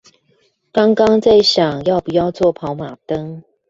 [0.71, 3.43] 剛剛在想要不要做跑馬燈